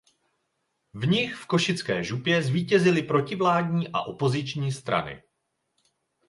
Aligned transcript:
V 0.93 1.05
nich 1.07 1.35
v 1.35 1.45
Košické 1.47 2.03
župě 2.03 2.41
zvítězily 2.43 3.03
protivládní 3.03 3.87
a 3.93 4.01
opoziční 4.01 4.71
strany. 4.71 5.23